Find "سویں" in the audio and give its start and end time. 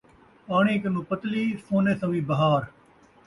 2.01-2.25